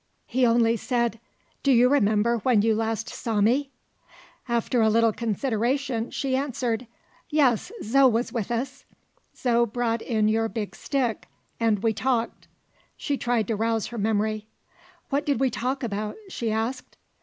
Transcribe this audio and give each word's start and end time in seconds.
He 0.25 0.47
only 0.47 0.77
said, 0.77 1.19
"Do 1.61 1.71
you 1.71 1.87
remember 1.87 2.37
when 2.37 2.63
you 2.63 2.73
last 2.73 3.07
saw 3.09 3.39
me?" 3.39 3.69
After 4.47 4.81
a 4.81 4.89
little 4.89 5.13
consideration, 5.13 6.09
she 6.09 6.35
answered, 6.35 6.87
"Yes, 7.29 7.71
Zo 7.83 8.07
was 8.07 8.33
with 8.33 8.49
us; 8.49 8.83
Zo 9.37 9.67
brought 9.67 10.01
in 10.01 10.27
your 10.27 10.49
big 10.49 10.75
stick; 10.75 11.27
and 11.59 11.83
we 11.83 11.93
talked" 11.93 12.47
She 12.97 13.15
tried 13.15 13.47
to 13.49 13.55
rouse 13.55 13.85
her 13.85 13.99
memory. 13.99 14.47
"What 15.11 15.23
did 15.23 15.39
we 15.39 15.51
talk 15.51 15.83
about?" 15.83 16.15
she 16.29 16.49
asked. 16.51 16.97